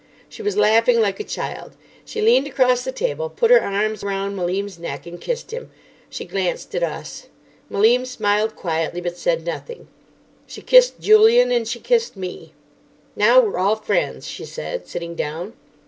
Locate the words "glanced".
6.25-6.73